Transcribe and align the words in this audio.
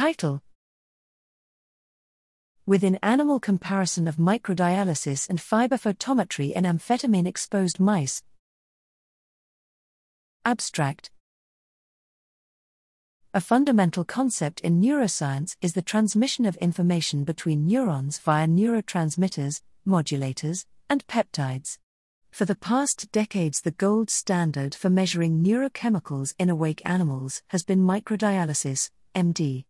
Title 0.00 0.40
Within 2.64 2.98
animal 3.02 3.38
comparison 3.38 4.08
of 4.08 4.16
microdialysis 4.16 5.28
and 5.28 5.38
fiber 5.38 5.76
photometry 5.76 6.52
in 6.52 6.64
amphetamine 6.64 7.26
exposed 7.26 7.78
mice. 7.78 8.22
Abstract 10.46 11.10
A 13.34 13.42
fundamental 13.42 14.02
concept 14.06 14.62
in 14.62 14.80
neuroscience 14.80 15.56
is 15.60 15.74
the 15.74 15.82
transmission 15.82 16.46
of 16.46 16.56
information 16.56 17.24
between 17.24 17.66
neurons 17.66 18.16
via 18.20 18.46
neurotransmitters, 18.46 19.60
modulators, 19.86 20.64
and 20.88 21.06
peptides. 21.08 21.76
For 22.30 22.46
the 22.46 22.56
past 22.56 23.12
decades, 23.12 23.60
the 23.60 23.72
gold 23.72 24.08
standard 24.08 24.74
for 24.74 24.88
measuring 24.88 25.44
neurochemicals 25.44 26.32
in 26.38 26.48
awake 26.48 26.80
animals 26.86 27.42
has 27.48 27.62
been 27.62 27.80
microdialysis, 27.80 28.88
MD. 29.14 29.66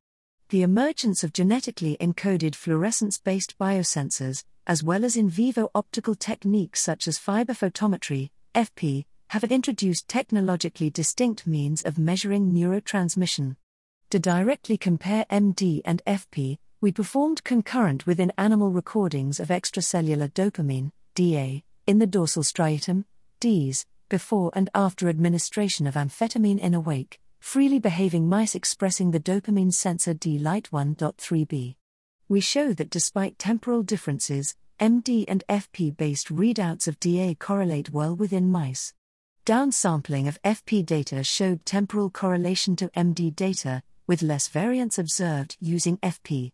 The 0.51 0.63
emergence 0.63 1.23
of 1.23 1.33
genetically 1.33 1.97
encoded 2.01 2.57
fluorescence 2.57 3.19
based 3.19 3.57
biosensors, 3.57 4.43
as 4.67 4.83
well 4.83 5.05
as 5.05 5.17
in 5.17 5.29
vivo 5.31 5.71
optical 5.77 6.17
techniques 6.17 6.83
such 6.83 7.07
as 7.07 7.19
fiber 7.19 7.53
photometry, 7.53 8.31
FP, 8.53 9.05
have 9.29 9.45
introduced 9.45 10.09
technologically 10.09 10.91
distinct 10.91 11.47
means 11.47 11.85
of 11.85 11.99
measuring 11.99 12.53
neurotransmission. 12.53 13.55
To 14.11 14.19
directly 14.19 14.77
compare 14.77 15.25
MD 15.31 15.83
and 15.85 16.03
FP, 16.05 16.59
we 16.81 16.91
performed 16.91 17.45
concurrent 17.45 18.09
within 18.09 18.33
animal 18.37 18.73
recordings 18.73 19.39
of 19.39 19.51
extracellular 19.51 20.33
dopamine, 20.33 20.91
DA, 21.15 21.63
in 21.87 22.01
the 22.01 22.09
dorsal 22.09 22.43
striatum, 22.43 23.05
DS, 23.39 23.87
before 24.09 24.51
and 24.55 24.69
after 24.75 25.09
administration 25.09 25.87
of 25.87 25.95
amphetamine 25.95 26.59
in 26.59 26.75
awake, 26.75 27.21
freely 27.41 27.81
behaving 27.81 28.29
mice 28.29 28.55
expressing 28.55 29.11
the 29.11 29.19
dopamine 29.19 29.73
sensor 29.73 30.15
dLight1.3b. 30.15 31.75
We 32.29 32.41
show 32.41 32.73
that 32.75 32.91
despite 32.91 33.39
temporal 33.39 33.83
differences, 33.83 34.55
MD 34.79 35.25
and 35.27 35.43
FP 35.49 35.97
based 35.97 36.29
readouts 36.29 36.87
of 36.87 37.01
DA 37.01 37.35
correlate 37.35 37.91
well 37.91 38.15
within 38.15 38.53
mice. 38.53 38.95
Downsampling 39.45 40.29
of 40.29 40.41
FP 40.43 40.87
data 40.87 41.25
showed 41.25 41.67
temporal 41.67 42.09
correlation 42.09 42.77
to 42.77 42.89
MD 42.91 43.35
data, 43.35 43.83
with 44.07 44.23
less 44.23 44.47
variance 44.49 44.99
observed 44.99 45.57
using 45.61 45.97
FP. 45.99 46.53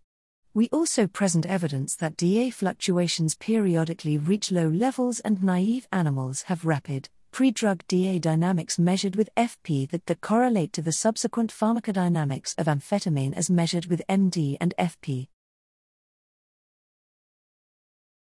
We 0.54 0.68
also 0.70 1.06
present 1.06 1.44
evidence 1.44 1.94
that 1.96 2.16
DA 2.16 2.48
fluctuations 2.48 3.34
periodically 3.34 4.16
reach 4.16 4.50
low 4.50 4.68
levels 4.68 5.20
and 5.20 5.42
naive 5.42 5.86
animals 5.92 6.42
have 6.42 6.64
rapid, 6.64 7.10
pre 7.36 7.50
drug 7.50 7.86
DA 7.86 8.18
dynamics 8.18 8.78
measured 8.78 9.14
with 9.14 9.28
FP 9.36 9.86
that, 9.90 10.06
that 10.06 10.22
correlate 10.22 10.72
to 10.72 10.80
the 10.80 10.90
subsequent 10.90 11.52
pharmacodynamics 11.52 12.54
of 12.56 12.64
amphetamine 12.64 13.34
as 13.34 13.50
measured 13.50 13.84
with 13.90 14.00
MD 14.08 14.56
and 14.58 14.72
FP. 14.78 15.28